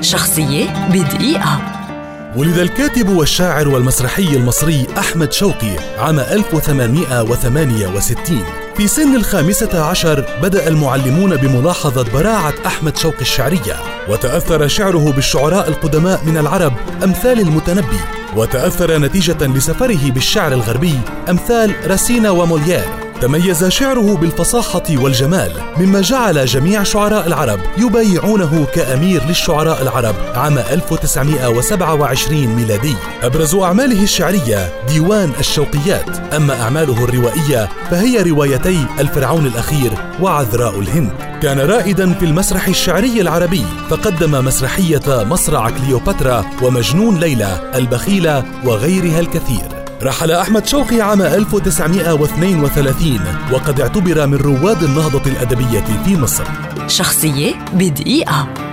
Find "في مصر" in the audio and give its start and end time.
56.04-56.44